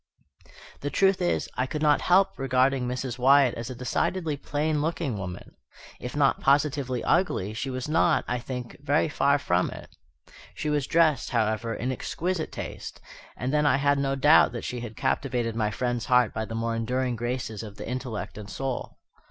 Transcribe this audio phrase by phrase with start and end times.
[0.79, 3.19] The truth is, I could not help regarding Mrs.
[3.19, 5.55] Wyatt as a decidedly plain looking woman.
[5.99, 9.95] If not positively ugly, she was not, I think, very far from it.
[10.55, 12.99] She was dressed, however, in exquisite taste,
[13.37, 16.55] and then I had no doubt that she had captivated my friend's heart by the
[16.55, 18.97] more enduring graces of the intellect and soul.